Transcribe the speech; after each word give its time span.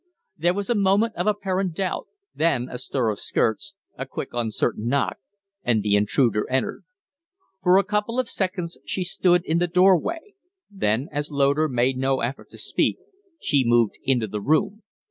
There 0.35 0.55
was 0.55 0.67
a 0.67 0.73
moment 0.73 1.13
of 1.15 1.27
apparent 1.27 1.75
doubt, 1.75 2.07
then 2.33 2.67
a 2.71 2.79
stir 2.79 3.11
of 3.11 3.19
skirts, 3.19 3.75
a 3.99 4.07
quick, 4.07 4.29
uncertain 4.33 4.87
knock, 4.87 5.17
and 5.63 5.83
the 5.83 5.93
intruder 5.95 6.49
entered. 6.49 6.85
For 7.61 7.77
a 7.77 7.83
couple 7.83 8.17
of 8.19 8.27
seconds 8.27 8.79
she 8.83 9.03
stood 9.03 9.45
in 9.45 9.59
the 9.59 9.67
doorway; 9.67 10.33
then, 10.71 11.07
as 11.11 11.29
Loder 11.29 11.69
made 11.69 11.97
no 11.99 12.21
effort 12.21 12.49
to 12.49 12.57
speak, 12.57 12.97
she 13.39 13.61
moved 13.63 13.99
into 14.03 14.25
the 14.25 14.41
room. 14.41 14.81